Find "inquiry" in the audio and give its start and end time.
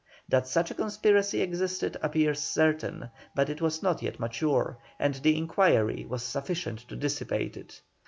5.37-6.07